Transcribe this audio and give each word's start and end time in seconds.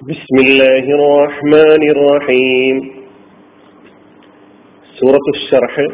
بسم 0.00 0.36
الله 0.38 0.84
الرحمن 0.98 1.82
الرحيم 1.94 2.76
സൂറത്തു 4.96 5.32
ഷർഹ് 5.42 5.84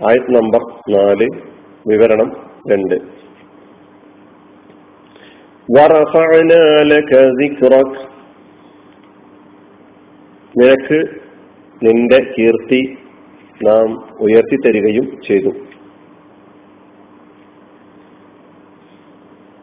ആയത് 0.00 0.28
നമ്പർ 0.36 0.62
നാല് 0.94 1.26
വിവരണം 1.86 2.28
രണ്ട് 2.70 2.96
ورفعنا 5.68 6.62
لك 6.92 7.10
ذكرك 7.40 7.92
നിനക്ക് 10.54 10.98
നിന്റെ 11.82 12.18
കീർത്തി 12.32 12.80
നാം 13.60 13.88
ഉയർത്തി 14.24 14.56
തരികയും 14.64 15.06
ചെയ്തു 15.26 15.50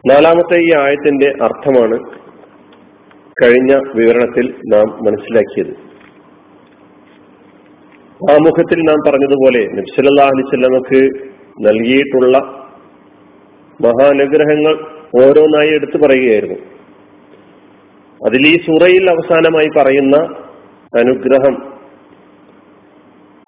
നാലാമത്തെ 0.04 0.58
ഈ 0.66 0.70
ആയത്തിന്റെ 0.78 1.28
അർത്ഥമാണ് 1.46 1.96
കഴിഞ്ഞ 3.41 3.75
വിവരണത്തിൽ 3.95 4.53
നാം 4.73 5.05
മനസ്സിലാക്കിയത്. 5.05 5.93
ആമുഖത്തിൽ 8.31 8.79
നാം 8.79 9.11
പറഞ്ഞതുപോലെ 9.11 9.67
നബ്സല്ലാ 9.73 10.25
അലിസ്വല്ലമക്ക് 10.25 11.29
നൽകിയിട്ടുള്ള 11.67 12.37
മഹാനുഗ്രഹങ്ങൾ 13.81 14.73
ഓരോന്നായി 15.23 15.69
എടുത്തു 15.69 15.97
പറയുകയായിരുന്നു. 15.97 16.59
അതിൽ 18.27 18.47
ഈ 18.47 18.57
സൂറയിൽ 18.57 19.09
അവസാനമായി 19.09 19.69
പറയുന്ന 19.77 20.17
അനുഗ്രഹം 20.99 21.73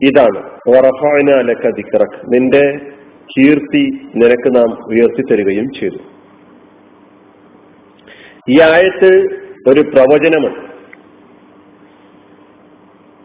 ഇതാണ്. 0.02 0.50
ദിക്റക് 1.72 2.34
നിന്റെ 2.34 2.80
കീർത്തി 3.38 4.02
നിനക്ക് 4.16 4.56
നാം 4.56 4.74
ഉയർത്തി 4.74 5.22
തരികയും 5.32 5.68
ചെയ്തു. 5.80 5.98
ഈ 8.50 8.62
ആയത്ത് 8.62 9.45
ഒരു 9.68 9.82
പ്രവചനമാണ് 9.82 10.76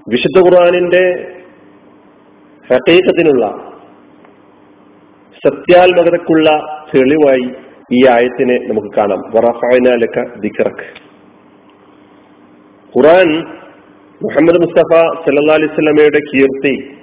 വിശുദ്ധ 0.09 0.39
ഖുർആാനിന്റെ 0.39 1.33
ഹക്കീക്കത്തിനുള്ള 2.73 3.73
സത്യാത്മകതക്കുള്ള 5.47 6.51
തെളിവായി 6.95 7.53
ഈ 7.93 8.07
ആയത്തിനെ 8.07 8.59
നമുക്ക് 8.59 8.89
കാണാം. 8.97 9.19
വറഫായനാലക്ക 9.19 10.35
ദിക്റക്. 10.41 10.85
ഖുറാൻ 12.97 13.45
മുഹമ്മദ് 14.23 14.61
മുസ്തഫ 14.61 14.97
സല്ലാ 15.27 15.55
അലൈവല്ലമയുടെ 15.55 16.19
കീർത്തി 16.19 16.97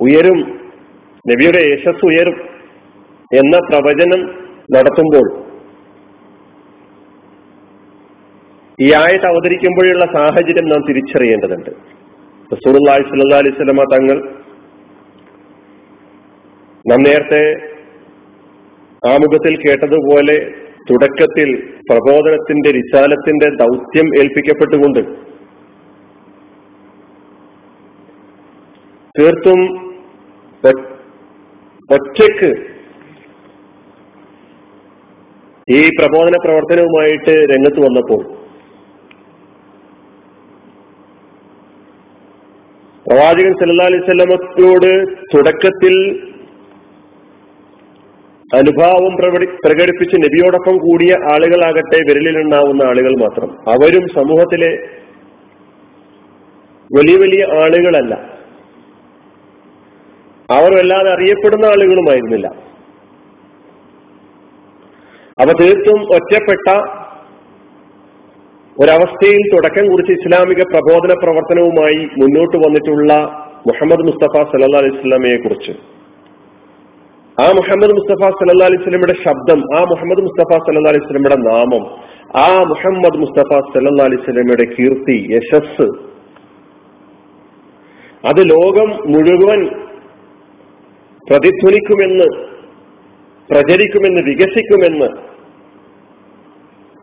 ഉയരും 0.00 0.70
നബിയുടെ 1.30 1.58
യശസ് 1.58 2.06
ഉയരും 2.06 2.48
എന്ന 3.34 3.58
പ്രവചനം 3.58 4.43
നടത്തുമ്പോൾ. 4.68 5.26
ഈ 8.78 8.92
ആയത് 9.00 9.26
അവതരിക്കുമ്പോഴുള്ള 9.26 10.06
സാഹചര്യം 10.14 10.66
നാം 10.68 10.82
തിരിച്ചറിയേണ്ടതുണ്ട്. 10.88 11.70
റസൂർല്ലാഹി 12.50 13.04
സല്ലാ 13.10 13.38
അലൈഹി 13.42 13.56
സ്വലമ 13.56 13.84
തങ്ങൾ 13.94 14.16
നാം 16.90 17.00
നേരത്തെ 17.08 17.42
ആമുഖത്തിൽ 19.02 19.54
കേട്ടതുപോലെ 19.56 20.36
തുടക്കത്തിൽ 20.90 21.50
പ്രബോധനത്തിന്റെ 21.90 22.70
വിശാലത്തിന്റെ 22.78 23.48
ദൗത്യം 23.62 24.06
ഏൽപ്പിക്കപ്പെട്ടുകൊണ്ട് 24.20 25.00
തീർത്തും 29.14 29.60
ഒറ്റയ്ക്ക് 31.90 32.50
ഈ 35.70 35.88
പ്രബോധന 35.88 36.36
പ്രവർത്തനവുമായിട്ട് 36.44 37.34
രംഗത്ത് 37.52 37.80
വന്നപ്പോൾ 37.80 38.22
പ്രവാചകൻ 43.06 43.52
സല്ലാ 43.52 43.84
അലൈവല്ലമത്തോട് 43.84 45.06
തുടക്കത്തിൽ 45.36 45.94
അനുഭാവം 48.54 49.16
പ്രകടിപ്പിച്ച് 49.64 50.16
നബിയോടൊപ്പം 50.16 50.76
കൂടിയ 50.76 51.14
ആളുകളാകട്ടെ 51.32 51.98
വിരലിലുണ്ടാവുന്ന 52.08 52.82
ആളുകൾ 52.82 53.12
മാത്രം. 53.20 53.50
അവരും 53.68 54.08
സമൂഹത്തിലെ 54.14 54.70
വലിയ 56.94 57.16
വലിയ 57.16 57.44
ആളുകളല്ല. 57.62 58.14
അവർ 60.50 60.74
വല്ലാതെ 60.74 61.10
അറിയപ്പെടുന്ന 61.10 61.66
ആളുകളുമായിരുന്നില്ല. 61.66 62.73
അവ 65.38 65.52
തീർത്തും 65.60 66.00
ഒറ്റപ്പെട്ട 66.16 66.66
ഒരവസ്ഥയിൽ 68.76 69.42
തുടക്കം 69.54 69.84
കുറിച്ച് 69.88 70.12
ഇസ്ലാമിക 70.12 70.62
പ്രബോധന 70.70 71.12
പ്രവർത്തനവുമായി 71.22 72.00
മുന്നോട്ട് 72.20 72.56
വന്നിട്ടുള്ള 72.56 73.10
മുഹമ്മദ് 73.68 74.06
മുസ്തഫ 74.08 74.42
സല്ലാ 74.52 74.78
അലൈഹി 74.80 74.96
സ്വലാമയെ 74.96 75.36
കുറിച്ച്. 75.36 75.72
ആ 77.38 77.46
മുഹമ്മദ് 77.58 77.94
മുസ്തഫ 77.98 78.30
സല്ലാ 78.40 78.66
അലൈഹി 78.66 78.82
സ്വലമിയുടെ 78.82 79.16
ശബ്ദം 79.24 79.60
ആ 79.76 79.80
മുഹമ്മദ് 79.92 80.24
മുസ്തഫ 80.26 80.58
സല്ലാ 80.66 80.90
അലൈഹി 80.92 81.06
സ്വലമിയുടെ 81.06 81.38
നാമം 81.46 81.84
ആ 82.42 82.48
മുഹമ്മദ് 82.70 83.20
മുസ്തഫ 83.24 83.60
സല്ലാ 83.70 84.04
അലൈഹി 84.04 84.22
സ്വലമിയുടെ 84.26 84.66
കീർത്തി 84.74 85.18
യശസ് 85.34 85.86
അത് 88.24 88.40
ലോകം 88.50 88.90
മുഴുവൻ 89.06 89.62
പ്രതിധ്വനിക്കുമെന്ന് 91.28 92.28
പ്രചരിക്കുമെന്ന് 93.50 94.20
വികസിക്കുമെന്ന് 94.28 95.08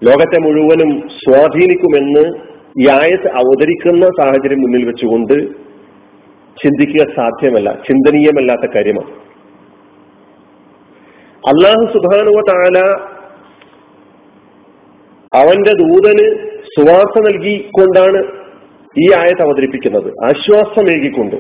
ലോകത്തെ 0.02 0.38
മുഴുവനും 0.40 0.92
സ്വാധീനിക്കുമെന്ന് 1.18 2.24
ഈ 2.82 2.86
ആയത്ത് 2.90 3.30
അവതരിക്കുന്ന 3.42 4.06
സാഹചര്യം 4.20 4.62
മുന്നിൽ 4.62 4.86
വെച്ചുകൊണ്ട് 4.86 5.36
ചിന്തിക്കുക 6.58 7.04
സാധ്യമല്ല 7.16 7.70
ചിന്തനീയമല്ലാത്ത 7.88 8.66
കാര്യമാണ്. 8.76 9.12
അള്ളാഹു 11.44 11.86
സുബാനുവ 11.94 12.42
താല 12.50 12.80
അവന്റെ 15.34 15.74
ദൂതന് 15.84 16.26
സുവാസ 16.74 17.14
നൽകിക്കൊണ്ടാണ് 17.28 18.20
ഈ 18.96 19.06
ആയത്ത് 19.14 19.42
അവതരിപ്പിക്കുന്നത്. 19.42 20.10
ആശ്വാസമേകിക്കൊണ്ട് 20.26 21.38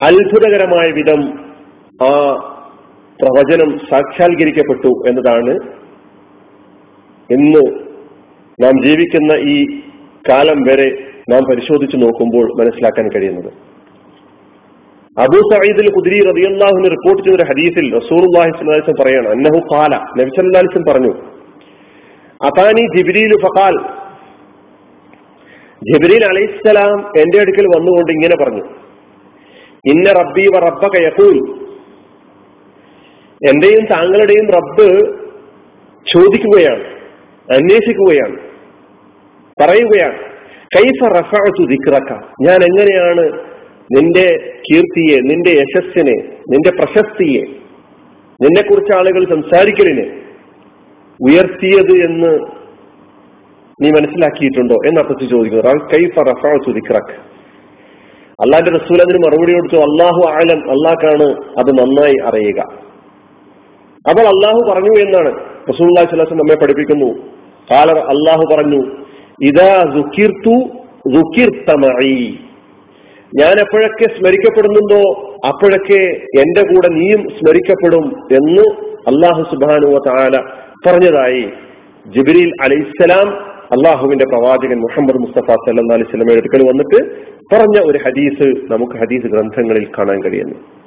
അത്ഭുതകരമായ 0.00 0.88
വിധം 0.90 1.20
ആ 2.02 2.10
പ്രവചനം 3.20 3.78
സാക്ഷാത്കരിക്കപ്പെട്ടു 3.90 4.92
എന്നതാണ് 5.08 5.54
ഇന്ന് 7.30 7.62
നാം 8.62 8.82
ജീവിക്കുന്ന 8.82 9.32
ഈ 9.32 9.64
കാലം 10.30 10.62
വരെ 10.62 10.88
നാം 11.30 11.42
പരിശോധിച്ചു 11.50 11.96
നോക്കുമ്പോൾ 11.96 12.46
മനസ്സിലാക്കാൻ 12.60 13.08
കഴിയുന്നത്. 13.08 13.50
അബൂ 15.16 15.38
സയ്യിദ് 15.52 15.90
കുദിരി 15.92 16.18
റബിയല്ലാഹുവിന് 16.20 16.90
റിപ്പോർട്ട് 16.90 17.22
ചെയ്ത 17.24 17.34
ഒരു 17.34 17.46
ഹദീസിൽ 17.50 17.94
റസൂർഹി 17.94 18.52
സ്വലാസം 18.58 18.94
പറയാണ് 19.02 19.28
അന്നഹു 19.28 19.58
കാല 19.72 19.94
നബിസല്ലാലിസും 20.20 20.84
പറഞ്ഞു 20.92 21.12
അതാനി 22.40 22.84
ജിബിരിയിൽ 22.96 23.34
ഫാൽ 23.46 23.76
ജബിരിൽ 25.82 26.24
അലൈഹിസ്സലാം 26.24 27.20
എന്റെ 27.22 27.38
അടുക്കൽ 27.38 27.66
വന്നുകൊണ്ട് 27.66 28.12
ഇങ്ങനെ 28.12 28.44
പറഞ്ഞു 28.44 28.64
ഇന്ന 29.84 30.12
റബ്ബി 30.12 30.46
വ 30.54 30.58
റബ്ബ 30.58 30.86
കയക്കൂൽ 30.86 31.61
എന്റെയും 33.50 33.84
താങ്കളുടെയും 33.92 34.46
റബ്ബ് 34.56 34.88
ചോദിക്കുകയാണ് 36.06 36.84
അന്വേഷിക്കുകയാണ് 37.48 38.36
പറയുകയാണ്. 39.58 40.18
കൈഫ 40.76 41.00
റഫഅതു 41.16 41.62
ദിക്റക? 41.72 42.10
ഞാൻ 42.46 42.60
എങ്ങനെയാണ് 42.68 43.24
നിന്റെ 43.96 44.26
കീർത്തിയെ 44.66 45.16
നിന്റെ 45.30 45.52
യശസ്സിനെ 45.60 46.16
നിന്റെ 46.52 46.70
പ്രശസ്തിയെ 46.78 47.42
നിന്നെക്കുറിച്ച് 48.40 48.92
ആളുകൾ 48.98 49.22
സംസാരിക്കലിനെ 49.32 50.06
ഉയർത്തിയത് 51.20 51.94
എന്ന് 52.06 52.32
നീ 53.78 53.88
മനസ്സിലാക്കിയിട്ടുണ്ടോ 53.96 54.76
എന്നർത്ഥത്തിൽ 54.88 55.28
ചോദിക്കുന്നു 55.34 55.74
കൈഫ 55.92 56.14
റഫഅതു 56.30 56.72
ദിക്റക? 56.78 57.10
അള്ളാന്റെ 58.38 58.72
റസൂൽ 58.78 58.98
അതിന് 59.04 59.20
മറുപടി 59.24 59.52
കൊടുത്തു 59.52 59.78
അള്ളാഹു 59.88 60.22
ആലം 60.38 60.60
അള്ളാഹ്ക്കാണ് 60.74 61.26
അത് 61.60 61.70
നന്നായി 61.80 62.16
അറിയുക. 62.28 62.60
അപ്പോൾ 64.08 64.20
അള്ളാഹു 64.20 64.60
പറഞ്ഞു 64.70 64.92
എന്നാണ്. 65.00 65.32
റസൂള്ളം 65.68 66.38
നമ്മെ 66.38 66.54
പഠിപ്പിക്കുന്നു. 66.62 67.10
കാലർ 67.70 67.98
അള്ളാഹു 67.98 68.44
പറഞ്ഞു 68.54 68.80
ഇതാ 69.42 69.70
റുക്കിർത്തമായി 71.16 72.38
ഞാൻ 73.40 73.54
എപ്പോഴൊക്കെ 73.60 74.04
സ്മരിക്കപ്പെടുന്നുണ്ടോ? 74.04 75.00
അപ്പോഴൊക്കെ 75.46 76.00
എന്റെ 76.40 76.62
കൂടെ 76.62 76.88
നീയും 76.94 77.22
സ്മരിക്കപ്പെടും 77.28 78.04
എന്ന് 78.36 78.64
അള്ളാഹു 79.10 79.42
സുബാനുവ 79.42 79.98
താല 80.06 80.36
പറഞ്ഞതായി. 80.86 81.44
ജിബിരിൽ 82.06 82.52
അലൈഹിസ്സലാം 82.62 83.28
അള്ളാഹുവിന്റെ 83.74 84.24
പ്രവാചകൻ 84.24 84.78
മുഹമ്മദ് 84.80 85.20
മുസ്തഫ 85.20 85.46
സല്ലാ 85.46 85.94
അലൈഹി 85.94 86.10
സ്വലമയുടെ 86.10 86.40
അടുക്കൽ 86.40 86.68
വന്നിട്ട് 86.68 86.98
പറഞ്ഞ 87.54 87.90
ഒരു 87.90 87.98
ഹദീസ് 88.06 88.72
നമുക്ക് 88.72 88.92
ഹദീസ് 88.92 89.26
ഗ്രന്ഥങ്ങളിൽ 89.26 89.86
കാണാൻ 89.98 90.22
കഴിയുന്നു. 90.22 90.81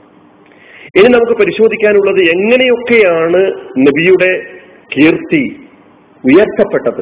ഇനി 0.98 1.08
നമുക്ക് 1.14 1.36
പരിശോധിക്കാനുള്ളത് 1.40 2.20
എങ്ങനെയൊക്കെയാണ് 2.34 3.42
നബിയുടെ 3.78 4.32
കീർത്തി 4.94 5.44
ഉയർത്തപ്പെട്ടത്? 6.24 7.02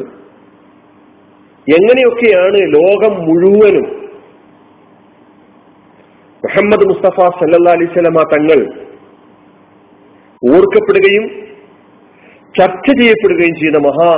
എങ്ങനെയൊക്കെയാണ് 1.68 2.60
ലോകം 2.78 3.14
മുഴുവനും 3.28 3.86
മുഹമ്മദ് 6.44 6.88
മുസ്തഫ 6.90 7.28
സല്ലാ 7.40 7.74
അലിസ്ലമ 7.74 8.24
തങ്ങൾ 8.34 8.60
ഓർക്കപ്പെടുകയും 10.56 11.26
ചർച്ച 12.58 12.88
ചെയ്യപ്പെടുകയും 13.00 13.56
ചെയ്ത 13.62 13.78
മഹാ 13.86 14.10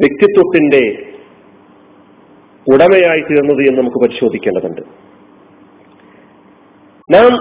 വ്യക്തിത്വത്തിന്റെ 0.00 0.84
ഉടമയായി 2.66 3.20
തീർന്നത് 3.20 3.62
എന്ന് 3.68 3.80
നമുക്ക് 3.80 4.00
പരിശോധിക്കേണ്ടതുണ്ട്. 4.04 4.82
നാം 7.10 7.32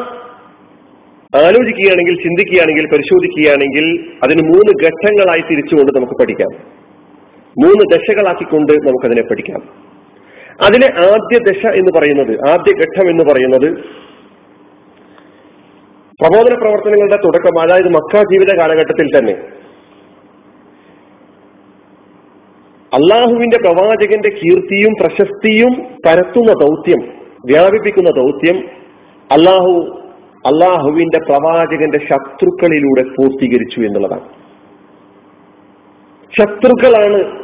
ആലോചിക്കുകയാണെങ്കിൽ 1.36 2.16
ചിന്തിക്കുകയാണെങ്കിൽ 2.16 2.86
പരിശോധിക്കുകയാണെങ്കിൽ 2.86 3.86
അതിന് 4.24 4.42
മൂന്ന് 4.44 4.86
ഘട്ടങ്ങളായി 4.86 5.42
തിരിച്ചുകൊണ്ട് 5.42 5.92
നമുക്ക് 5.96 6.14
പഠിക്കാം. 6.14 6.52
മൂന്ന് 7.64 7.98
ദശകളാക്കിക്കൊണ്ട് 7.98 8.74
നമുക്കതിനെ 8.74 9.22
പഠിക്കാം. 9.22 9.62
അതിലെ 10.62 10.88
ആദ്യ 11.00 11.40
ദശ 11.52 11.66
എന്ന് 11.66 12.00
പറയുന്നത് 12.00 12.50
ആദ്യ 12.50 12.72
ഘട്ടം 12.80 13.10
എന്ന് 13.10 13.24
പറയുന്നത് 13.24 13.82
പ്രബോധന 16.22 16.54
പ്രവർത്തനങ്ങളുടെ 16.54 17.16
തുടക്കം 17.16 17.60
അതായത് 17.62 17.90
മക്ക 17.90 18.18
ജീവിത 18.18 18.60
കാലഘട്ടത്തിൽ 18.60 19.18
തന്നെ. 19.18 19.34
അള്ളാഹുവിന്റെ 22.94 23.58
പ്രവാചകന്റെ 23.58 24.30
കീർത്തിയും 24.30 24.94
പ്രശസ്തിയും 25.02 25.74
പരത്തുന്ന 26.06 26.52
ദൗത്യം 26.52 27.14
വ്യാപിപ്പിക്കുന്ന 27.46 28.10
ദൗത്യം 28.10 28.58
അള്ളാഹു 29.32 30.03
അള്ളാഹുവിന്റെ 30.46 31.20
പ്രവാചകന്റെ 31.20 31.98
ശത്രുക്കളിലൂടെ 31.98 33.04
പൂർത്തീകരിച്ചു 33.04 33.80
എന്നുള്ളതാണ്. 33.80 34.30
ശത്രുക്കളാണ് 36.40 37.44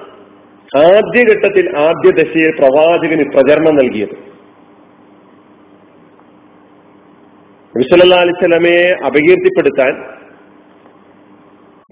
ആദ്യഘട്ടത്തിൽ 0.77 1.77
ആദ്യ 1.77 2.11
ദശയിൽ 2.11 2.51
പ്രവാചകന് 2.59 3.23
പ്രചരണം 3.33 3.75
നൽകിയത്. 3.75 4.29
നബിസല്ലാ 7.77 8.17
അലിസ്ലമയെ 8.17 8.95
അപകീർത്തിപ്പെടുത്താൻ 9.05 10.01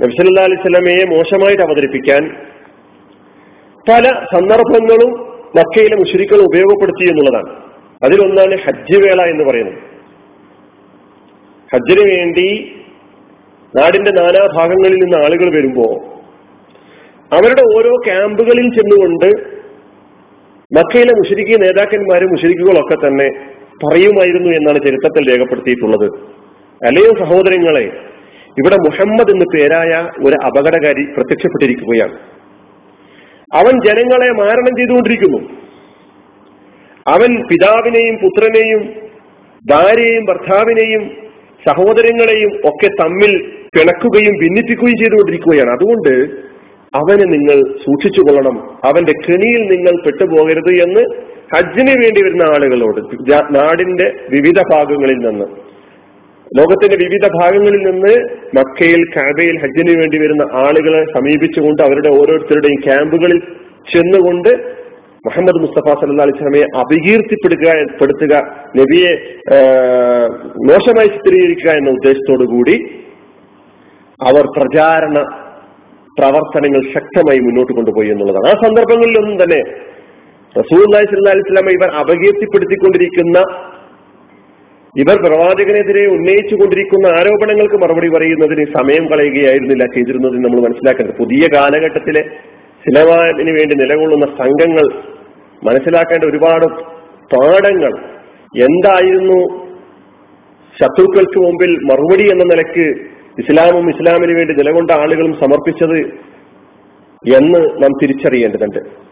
നബിസല്ലാ 0.01 0.44
അലിസ്ലമയെ 0.44 1.15
മോശമായിട്ട് 1.15 1.63
അവതരിപ്പിക്കാൻ 1.63 2.30
പല 3.89 4.03
സന്ദർഭങ്ങളും 4.03 5.19
മക്കയിലെ 5.56 5.95
മുഷരിക്കൾ 5.95 6.36
ഉപയോഗപ്പെടുത്തി 6.36 7.10
എന്നുള്ളതാണ്. 7.10 7.63
അതിലൊന്നാണ് 8.03 8.57
ഹജ്ജ് 8.57 8.98
വേള 8.98 9.21
എന്ന് 9.21 9.44
പറയുന്നത്. 9.44 9.87
ഹജ്ജിന് 11.73 12.09
വേണ്ടി 12.09 12.75
നാടിന്റെ 13.75 14.11
നാനാഭാഗങ്ങളിൽ 14.11 14.95
നിന്ന് 14.95 15.17
ആളുകൾ 15.17 15.57
വരുമ്പോ 15.57 15.83
അവരുടെ 17.33 17.77
ഓരോ 17.77 17.91
ക്യാമ്പുകളിൽ 18.05 18.63
ചെന്നുകൊണ്ട് 18.63 19.57
മക്കയിലെ 20.77 21.13
മുഷരിക്ക് 21.13 21.61
നേതാക്കന്മാരും 21.61 22.29
മുഷരിക്കുകളൊക്കെ 22.29 23.07
തന്നെ 23.07 23.29
പറയുമായിരുന്നു 23.85 24.49
എന്നാണ് 24.49 24.77
ചരിത്രത്തിൽ 24.77 25.29
രേഖപ്പെടുത്തിയിട്ടുള്ളത്. 25.29 26.05
അല്ലയോ 26.85 27.25
സഹോദരങ്ങളെ 27.25 27.91
ഇവിടെ 28.57 28.75
മുഹമ്മദ് 28.75 29.31
എന്ന് 29.31 29.45
പേരായ 29.55 30.23
ഒരു 30.25 30.35
അപകടകാരി 30.45 31.03
പ്രത്യക്ഷപ്പെട്ടിരിക്കുകയാണ്. 31.03 32.17
അവൻ 33.53 33.85
ജനങ്ങളെ 33.85 34.31
മാരണം 34.31 34.77
ചെയ്തുകൊണ്ടിരിക്കുന്നു. 34.77 35.37
അവൻ 37.07 37.47
പിതാവിനെയും 37.47 38.15
പുത്രനെയും 38.15 38.95
ഭാര്യയെയും 39.71 40.25
ഭർത്താവിനെയും 40.25 41.26
സഹോദരങ്ങളെയും 41.67 42.51
ഒക്കെ 42.65 42.89
തമ്മിൽ 43.03 43.31
പിണക്കുകയും 43.75 44.35
ഭിന്നിപ്പിക്കുകയും 44.37 44.97
ചെയ്തുകൊണ്ടിരിക്കുകയാണ്. 44.97 45.71
അതുകൊണ്ട് 45.71 46.13
അവനെ 46.93 47.25
നിങ്ങൾ 47.25 47.57
സൂക്ഷിച്ചു 47.77 48.21
കൊള്ളണം 48.21 48.55
അവന്റെ 48.85 49.13
കെണിയിൽ 49.25 49.61
നിങ്ങൾ 49.75 50.03
പെട്ടുപോകരുത് 50.05 50.73
എന്ന് 50.81 51.03
ഹജ്ജിന് 51.55 51.93
വേണ്ടി 52.03 52.21
വരുന്ന 52.23 52.43
ആളുകളോട് 52.43 53.01
നാടിന്റെ 53.55 54.07
വിവിധ 54.29 54.59
ഭാഗങ്ങളിൽ 54.73 55.19
നിന്ന് 55.27 55.47
ലോകത്തിന്റെ 56.57 56.97
വിവിധ 57.05 57.25
ഭാഗങ്ങളിൽ 57.27 57.81
നിന്ന് 57.89 58.13
മക്കയിൽ 58.57 59.01
കാബയിൽ 59.15 59.55
ഹജ്ജിന് 59.63 59.99
വേണ്ടി 59.99 60.17
വരുന്ന 60.17 60.43
ആളുകളെ 60.55 61.01
സമീപിച്ചുകൊണ്ട് 61.13 61.83
അവരുടെ 61.83 62.09
ഓരോരുത്തരുടെയും 62.09 62.79
ക്യാമ്പുകളിൽ 62.81 63.39
ചെന്നുകൊണ്ട് 63.93 64.51
മുഹമ്മദ് 65.27 65.62
മുസ്തഫ 65.65 65.95
സല്ലാ 66.01 66.27
അലിസ്ലാമയെ 66.27 66.68
അപകീർത്തിപ്പെടുക 66.83 67.65
പെടുത്തുക 68.00 68.33
നബിയെ 68.79 69.12
മോശമായി 70.69 71.12
ചിത്രീകരിക്കുക 71.15 71.71
എന്ന 71.81 71.95
ഉദ്ദേശത്തോടു 71.97 72.47
കൂടി 72.53 72.77
അവർ 74.19 74.45
പ്രചാരണ 74.57 75.18
പ്രവർത്തനങ്ങൾ 76.18 76.81
ശക്തമായി 76.94 77.39
മുന്നോട്ട് 77.47 77.74
കൊണ്ടുപോയി 77.77 78.09
എന്നുള്ളതാണ്. 78.13 78.47
ആ 78.51 78.53
സന്ദർഭങ്ങളിലൊന്നും 78.65 79.35
തന്നെ 79.41 79.59
റസൂൽ 80.56 80.83
സല്ലാ 81.09 81.33
അലിസ്ലാമ 81.35 81.71
ഇവർ 81.77 81.89
അപകീർത്തിപ്പെടുത്തിക്കൊണ്ടിരിക്കുന്ന 82.01 83.39
ഇവർ 84.95 85.18
പ്രവാചകനെതിരെ 85.25 86.03
ഉന്നയിച്ചു 86.13 86.56
കൊണ്ടിരിക്കുന്ന 86.59 87.07
ആരോപണങ്ങൾക്ക് 87.18 87.77
മറുപടി 87.81 88.09
പറയുന്നതിന് 88.13 88.63
സമയം 88.77 89.03
കളയുകയായിരുന്നില്ല 89.12 89.85
ചെയ്തിരുന്നത് 89.95 90.38
നമ്മൾ 90.45 90.59
മനസ്സിലാക്കേണ്ടത്. 90.68 91.18
പുതിയ 91.19 91.44
കാലഘട്ടത്തിലെ 91.56 92.24
സിനിമാവിന് 92.85 93.53
വേണ്ടി 93.57 93.75
നിലകൊള്ളുന്ന 93.81 94.27
സംഘങ്ങൾ 94.41 94.88
മനസ്സിലാക്കേണ്ട 95.63 96.24
ഒരുപാട് 96.24 96.65
പാഠങ്ങൾ. 97.33 97.94
എന്തായിരുന്നു 98.65 99.39
ശത്രുക്കൾക്ക് 100.77 101.39
മുമ്പിൽ 101.39 101.71
മറുപടി 101.92 102.25
എന്ന 102.31 102.44
നിലയ്ക്ക് 102.44 102.86
ഇസ്ലാമും 103.42 103.89
ഇസ്ലാമിന് 103.89 104.38
വേണ്ടി 104.38 104.54
നിലകൊണ്ട 104.54 104.92
ആളുകളും 104.92 105.33
സമർപ്പിച്ചത് 105.33 106.00
എന്ന് 107.38 107.59
നാം 107.83 107.92
തിരിച്ചറിയേണ്ടതുണ്ട്. 108.04 109.07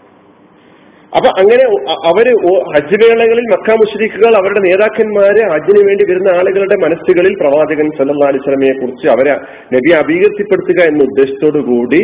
അപ്പൊ 1.18 1.30
അങ്ങനെ 1.42 1.65
അവർ 2.09 2.27
ഹജ്ജ് 2.74 2.98
വേളകളിൽ 3.03 3.45
മക്ക 3.53 3.75
മുഷരിക്കുകൾ 3.75 4.36
അവരുടെ 4.36 4.59
നേതാക്കന്മാരെ 4.59 5.44
ഹജ്ജിന് 5.53 5.88
വേണ്ടി 5.88 6.03
വരുന്ന 6.12 6.27
ആളുകളുടെ 6.27 6.75
മനസ്സുകളിൽ 6.75 7.33
പ്രവാചകൻ 7.41 7.89
സല്ലാ 7.98 8.27
അലിസ്ലമയെ 8.27 8.74
കുറിച്ച് 8.80 9.07
അവരെ 9.07 9.36
നബി 9.75 9.91
അഭീകൃതിപ്പെടുത്തുക 10.01 10.81
എന്ന 10.88 11.03
ഉദ്ദേശത്തോടു 11.03 11.57
കൂടി 11.57 12.01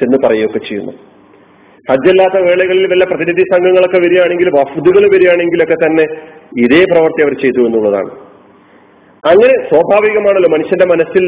ചെന്ന് 0.00 0.18
പറയുകയൊക്കെ 0.26 0.58
ചെയ്യുന്നു. 0.58 0.92
ഹജ്ജല്ലാത്ത 1.90 2.42
വേളകളിൽ 2.42 2.86
വല്ല 2.86 3.04
പ്രതിനിധി 3.04 3.40
സംഘങ്ങളൊക്കെ 3.40 3.98
വരികയാണെങ്കിൽ 3.98 4.48
വഫുദുകൾ 4.48 5.14
വരികയാണെങ്കിലൊക്കെ 5.14 5.74
തന്നെ 5.74 6.04
ഇതേ 6.58 6.84
പ്രവൃത്തി 6.84 7.22
അവർ 7.22 7.32
ചെയ്തു 7.42 7.66
എന്നുള്ളതാണ്. 7.66 8.10
അങ്ങനെ 9.30 9.64
സ്വാഭാവികമാണല്ലോ 9.64 10.50
മനുഷ്യന്റെ 10.50 10.86
മനസ്സിൽ 10.86 11.24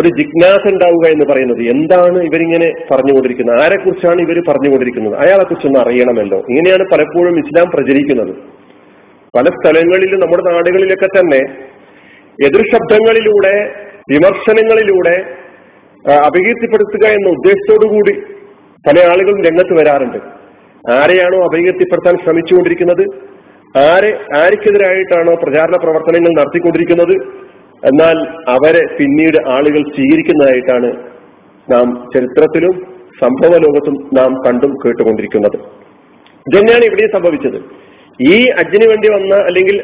ഒരു 0.00 0.08
ജിജ്ഞാസ 0.08 0.72
ഉണ്ടാവുക 0.72 1.06
എന്ന് 1.08 1.24
പറയുന്നത്. 1.32 1.58
എന്താണ് 1.58 2.18
ഇവരിങ്ങനെ 2.22 2.72
പറഞ്ഞുകൊണ്ടിരിക്കുന്നത്? 2.90 3.62
ആരെക്കുറിച്ചാണ് 3.62 4.20
ഇവർ 4.20 4.42
പറഞ്ഞുകൊണ്ടിരിക്കുന്നത്? 4.48 5.14
അയാളെ 5.14 5.44
കുറിച്ചൊന്ന് 5.44 5.78
അറിയണമല്ലോ. 5.78 6.38
ഇങ്ങനെയാണ് 6.38 6.84
പലപ്പോഴും 6.92 7.38
ഇസ്ലാം 7.38 7.70
പ്രചരിക്കുന്നത്. 7.74 8.34
പല 9.36 9.44
സ്ഥലങ്ങളിലും 9.44 10.20
നമ്മുടെ 10.20 10.52
നാടുകളിലൊക്കെ 10.52 11.06
തന്നെ 11.06 11.40
എതിർശബ്ദങ്ങളിലൂടെ 12.46 13.54
വിമർശനങ്ങളിലൂടെ 14.10 15.16
അപകീർത്തിപ്പെടുത്തുക 16.12 17.06
എന്ന 17.08 17.28
ഉദ്ദേശത്തോടു 17.28 17.86
കൂടി 17.94 18.14
പല 18.86 18.98
ആളുകളും 19.10 19.42
രംഗത്ത് 19.44 19.74
വരാറുണ്ട്. 19.80 20.18
ആരെയാണോ 20.92 21.38
അപകീർത്തിപ്പെടുത്താൻ 21.44 22.14
ശ്രമിച്ചുകൊണ്ടിരിക്കുന്നത്? 22.24 23.04
ആരെ 23.82 24.10
ആർക്കെതിരായിട്ടാണോ 24.38 25.34
പ്രചാരണ 25.42 25.76
പ്രവർത്തനങ്ങൾ 25.84 26.32
നടത്തിക്കൊണ്ടിരിക്കുന്നത്? 26.38 27.14
എന്നാൽ 27.90 28.16
അവരെ 28.54 28.82
പിന്നീട് 28.98 29.38
ആളുകൾ 29.48 29.82
സ്വീകരിക്കുന്നതായിട്ടാണ് 29.94 30.90
നാം 31.72 31.86
ചരിത്രത്തിലും 32.14 32.74
സംഭവ 33.22 33.54
ലോകത്തും 33.64 33.96
നാം 34.18 34.30
കണ്ടും 34.46 34.72
കേട്ടുകൊണ്ടിരിക്കുന്നത്. 34.84 35.56
ഇതന്നെയാണ് 36.50 36.84
ഇവിടെ 36.84 37.08
സംഭവിച്ചത്? 37.16 37.58
ഈ 38.32 38.36
അജ്ജിന് 38.60 38.86
വേണ്ടി 38.90 39.08
വന്ന 39.14 39.34
അല്ലെങ്കിൽ 39.48 39.76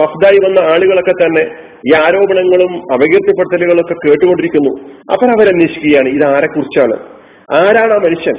വഫ്ദായി 0.00 0.38
വന്ന 0.46 0.58
ആളുകളൊക്കെ 0.72 1.14
തന്നെ 1.20 1.44
ഈ 1.88 1.92
ആരോപണങ്ങളും 2.04 2.72
അപകീർത്തിപ്പെടുത്തലുകളൊക്കെ 2.94 3.94
കേട്ടുകൊണ്ടിരിക്കുന്നു. 4.04 4.72
അപ്പോൾ 5.12 5.28
അവരന്വേഷിക്കുകയാണ് 5.36 6.08
ഇത് 6.08 6.24
ആരെക്കുറിച്ചാണ് 6.34 6.96
ആരാണ് 7.52 7.92
ആ 7.92 7.96
മനുഷ്യൻ? 7.96 8.36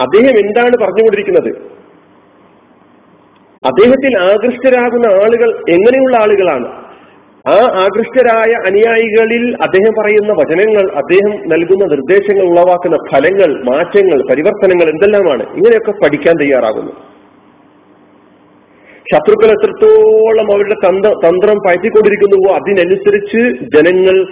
അദ്ദേഹം 0.00 0.38
എന്താണ് 0.38 0.76
പറഞ്ഞുകൊണ്ടിരിക്കുന്നത്? 0.76 1.72
അദ്ദേഹത്തിൽ 3.66 4.18
ആകൃഷ്ടരാകുന്ന 4.18 5.06
ആളുകൾ 5.06 5.54
എങ്ങനെയുള്ള 5.70 6.16
ആളുകളാണ്? 6.16 6.82
ആ 7.48 7.54
ആകൃഷ്ടരായ 7.54 8.52
അനുയായികളിൽ 8.66 9.56
അദ്ദേഹം 9.62 10.02
പറയുന്ന 10.02 10.32
വചനങ്ങൾ 10.32 10.90
അദ്ദേഹം 10.96 11.48
നൽകുന്ന 11.48 11.84
നിർദ്ദേശങ്ങൾ 11.84 12.42
ഉളവാക്കുന്ന 12.42 12.96
ഫലങ്ങൾ 12.96 13.64
മാറ്റങ്ങൾ 13.64 14.22
പരിവർത്തനങ്ങൾ 14.30 14.90
എന്തെല്ലാമാണ്? 14.90 15.42
ഇങ്ങനെയൊക്കെ 15.42 15.90
പഠിക്കാൻ 15.90 16.36
തയ്യാറാകുന്നു. 16.36 16.92
ശത്രുക്കൾ 19.12 19.46
എത്രത്തോളം 19.46 20.52
അവരുടെ 20.52 20.74
തന്ത്ര 20.74 21.08
തന്ത്രം 21.08 21.56
പയറ്റിക്കൊണ്ടിരിക്കുന്നുവോ 21.66 22.54
അതിനനുസരിച്ച് 22.54 23.64
ജനങ്ങൾ 23.76 24.26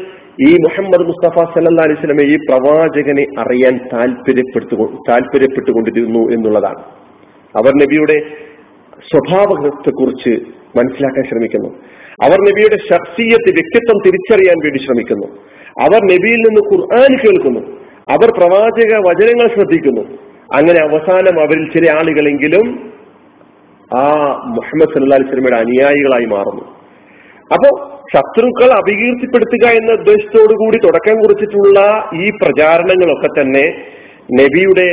ഈ 0.49 0.53
മുഹമ്മദ് 0.53 1.07
മുസ്തഫ 1.07 1.39
സല്ലാ 1.39 1.85
അലിസ്ലമെ 1.85 2.23
ഈ 2.23 2.37
പ്രവാചകനെ 2.37 3.27
അറിയാൻ 3.39 3.79
താല്പര്യപ്പെടുത്തു 3.93 5.03
താല്പര്യപ്പെട്ടുകൊണ്ടിരുന്നു 5.09 6.19
എന്നുള്ളതാണ്. 6.19 6.79
അവർ 7.57 7.73
നബിയുടെ 7.83 8.23
സ്വഭാവത്തെക്കുറിച്ച് 9.13 10.31
മനസ്സിലാക്കാൻ 10.79 11.25
ശ്രമിക്കുന്നു. 11.29 11.69
അവർ 12.23 12.41
നബിയുടെ 12.41 12.77
ഷർസീയത്ത് 12.77 13.53
വ്യക്തിത്വം 13.53 13.99
തിരിച്ചറിയാൻ 14.07 14.65
വേണ്ടി 14.65 14.79
ശ്രമിക്കുന്നു. 14.79 15.27
അവർ 15.81 16.01
നബിയിൽ 16.03 16.37
നിന്ന് 16.37 16.75
ഖുർആൻ 16.75 17.19
കേൾക്കുന്നു. 17.19 17.61
അവർ 18.11 18.31
പ്രവാചക 18.39 18.97
വചനങ്ങൾ 18.97 19.55
ശ്രദ്ധിക്കുന്നു. 19.55 20.01
അങ്ങനെ 20.55 20.81
അവസാനം 20.81 21.41
അവരിൽ 21.41 21.71
ചില 21.71 21.91
ആളുകളെങ്കിലും 21.91 22.93
ആ 23.97 24.15
മുഹമ്മദ് 24.47 24.95
സല്ലാ 24.95 25.17
അലിസ്ലമയുടെ 25.17 25.57
അനുയായികളായി 25.57 26.25
മാറുന്നു. 26.25 26.65
അപ്പോ 27.53 27.90
ശത്രുക്കൾ 28.15 28.71
അപകീർത്തിപ്പെടുത്തുക 28.73 29.67
എന്ന 29.71 29.93
ഉദ്ദേശത്തോടു 29.93 30.55
കൂടി 30.55 30.79
തുടക്കം 30.87 31.17
കുറിച്ചിട്ടുള്ള 31.21 31.79
ഈ 32.15 32.31
പ്രചാരണങ്ങളൊക്കെ 32.31 33.41
തന്നെ 33.41 33.65
നബിയുടെ 34.41 34.89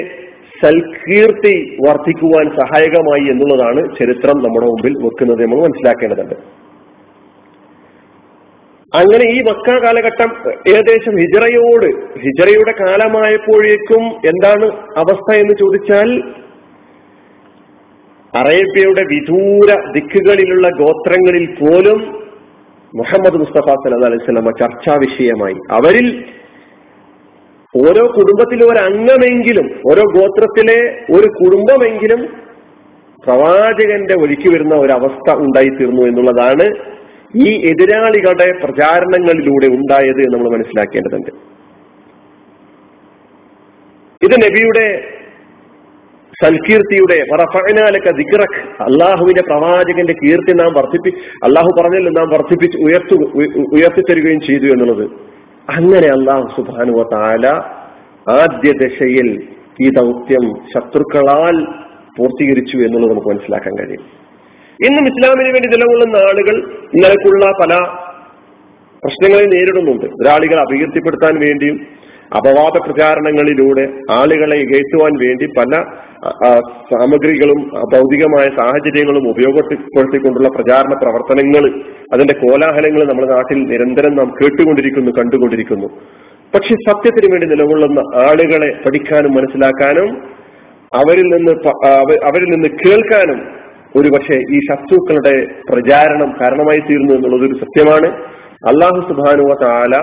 സൽകീർത്തി 0.61 1.55
വർദ്ധിക്കുവാൻ 1.87 2.45
സഹായകമായി 2.59 3.25
എന്നുള്ളതാണ് 3.31 3.81
ചരിത്രം 3.99 4.37
നമ്മുടെ 4.37 4.65
മുമ്പിൽ 4.65 4.93
വെക്കുന്നത് 5.03 5.41
നമ്മൾ 5.43 5.59
മനസ്സിലാക്കേണ്ടതുണ്ട്. 5.61 6.35
അങ്ങനെ 8.93 9.25
ഈ 9.35 9.39
മക്ക 9.41 9.83
കാലഘട്ടം 9.83 10.29
ഏകദേശം 10.69 11.15
ഹിജറയോട് 11.17 11.87
ഹിജറയുടെ 12.19 12.73
കാലമായപ്പോഴേക്കും 12.81 14.03
എന്താണ് 14.25 14.67
അവസ്ഥ 14.97 15.35
എന്ന് 15.35 15.53
ചോദിച്ചാൽ 15.53 16.09
അറേബ്യയുടെ 18.33 19.03
വിദൂര 19.13 19.69
ദിക്കുകളിലുള്ള 19.91 20.69
ഗോത്രങ്ങളിൽ 20.69 21.45
പോലും 21.59 21.99
മുഹമ്മദ് 22.95 23.37
മുസ്തഫ 23.39 23.69
സലഹ് 23.69 24.05
അലൈഹി 24.05 24.25
സ്വലമ 24.25 24.51
ചർച്ചാ 24.51 24.93
വിഷയമായി. 24.95 25.55
അവരിൽ 25.71 26.25
ഓരോ 27.75 28.07
കുടുംബത്തിലെ 28.07 28.65
ഒരു 28.65 28.79
അംഗമെങ്കിലും 28.79 29.81
ഓരോ 29.91 30.01
ഗോത്രത്തിലെ 30.01 31.05
ഒരു 31.11 31.27
കുടുംബമെങ്കിലും 31.27 32.47
പ്രവാചകന്റെ 33.25 34.13
ഒഴുക്കി 34.13 34.49
വരുന്ന 34.49 34.75
ഒരവസ്ഥ 34.75 35.35
ഉണ്ടായിത്തീർന്നു 35.35 36.01
എന്നുള്ളതാണ് 36.01 36.97
ഈ 37.35 37.69
എതിരാളികളുടെ 37.69 38.51
പ്രചാരണങ്ങളിലൂടെ 38.63 39.67
ഉണ്ടായത് 39.67 40.21
നമ്മൾ 40.33 40.57
മനസ്സിലാക്കേണ്ടതുണ്ട്. 40.57 41.31
ഇത് 44.25 44.35
നബിയുടെ 44.45 45.16
സൽകീർത്തിയുടെ 46.43 47.15
ദിക്റക്. 48.17 48.57
അള്ളാഹുവിന്റെ 48.81 49.41
പ്രവാചകന്റെ 49.41 50.13
കീർത്തി 50.13 50.53
നാം 50.53 50.73
വർദ്ധിപ്പി 50.73 51.11
അള്ളാഹു 51.45 51.69
പറഞ്ഞല്ലോ 51.77 52.11
നാം 52.11 52.27
വർദ്ധിപ്പിച്ച് 52.29 52.77
ഉയർത്തു 52.77 53.15
ഉയർത്തിത്തരികയും 53.75 54.41
ചെയ്തു 54.41 54.67
എന്നുള്ളത്. 54.73 55.05
അങ്ങനെ 55.67 56.07
അള്ളാഹു 56.07 56.45
സുബാനുവ 56.55 57.03
താല 57.13 57.45
ആദ്യ 58.35 58.71
ദശയിൽ 58.83 59.29
ഈ 59.81 59.89
ദൗത്യം 59.89 60.45
ശത്രുക്കളാൽ 60.73 61.57
പൂർത്തീകരിച്ചു 62.17 62.77
എന്നുള്ളത് 62.77 63.11
നമുക്ക് 63.11 63.27
മനസ്സിലാക്കാൻ 63.27 63.73
കഴിയും. 63.79 64.03
ഇന്നും 64.87 65.05
ഇസ്ലാമിന് 65.11 65.51
വേണ്ടി 65.55 65.69
നിലകൊള്ളുന്ന 65.69 66.17
ആളുകൾ 66.29 66.55
ഇന്നലക്കുള്ള 66.95 67.45
പല 67.61 67.73
പ്രശ്നങ്ങളെ 69.03 69.45
നേരിടുന്നുണ്ട്. 69.45 70.05
ഒരാളികൾ 70.05 70.59
അപകീർത്തിപ്പെടുത്താൻ 70.59 71.33
വേണ്ടിയും 71.39 71.77
അപവാദ 72.35 72.75
പ്രചാരണങ്ങളിലൂടെ 72.85 73.83
ആളുകളെ 74.11 74.57
കയറ്റുവാൻ 74.71 75.13
വേണ്ടി 75.25 75.45
പല 75.57 75.73
സാമഗ്രികളും 76.91 77.59
ഭൗതികമായ 77.93 78.45
സാഹചര്യങ്ങളും 78.59 79.25
ഉപയോഗപ്പെടുത്തിക്കൊണ്ടുള്ള 79.29 80.49
പ്രചാരണ 80.55 80.93
പ്രവർത്തനങ്ങൾ 81.03 81.63
അതിന്റെ 82.13 82.35
കോലാഹലങ്ങൾ 82.43 83.01
നമ്മുടെ 83.09 83.29
നാട്ടിൽ 83.33 83.59
നിരന്തരം 83.71 84.15
നാം 84.15 84.29
കേട്ടുകൊണ്ടിരിക്കുന്നു 84.39 85.11
കണ്ടുകൊണ്ടിരിക്കുന്നു. 85.11 85.87
പക്ഷെ 86.53 86.73
സത്യത്തിന് 86.87 87.27
വേണ്ടി 87.33 87.47
നിലകൊള്ളുന്ന 87.47 87.99
ആളുകളെ 88.25 88.69
പഠിക്കാനും 88.83 89.31
മനസ്സിലാക്കാനും 89.31 90.09
അവരിൽ 90.91 91.27
നിന്ന് 91.35 91.53
അവരിൽ 92.25 92.49
നിന്ന് 92.49 92.69
കേൾക്കാനും 92.83 93.39
ഒരുപക്ഷെ 93.95 94.37
ഈ 94.55 94.57
ശത്രുക്കളുടെ 94.69 95.35
പ്രചാരണം 95.69 96.31
കാരണമായി 96.41 96.79
തീർന്നു 96.79 97.13
എന്നുള്ളത് 97.13 97.45
ഒരു 97.49 97.57
സത്യമാണ് 97.63 98.09
അള്ളാഹു 98.71 98.99
സുബാനുവ 99.09 99.53
താല 99.63 99.95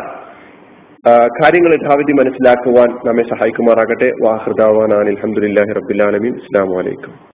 കാര്യങ്ങൾ 1.08 1.73
യഥാവിധി 1.75 2.12
മനസ്സിലാക്കുവാൻ 2.12 2.90
നമ്മെ 3.06 3.23
സഹായിക്കുമാറാകട്ടെ. 3.23 4.08
വാഹൃദാവാൻ 4.23 4.94
അലഹമുല്ലാഹി 4.94 5.73
റബുലാലമീൻ 5.80 6.34
അസ്സാം 6.34 6.68
വലൈക്കും 6.76 7.32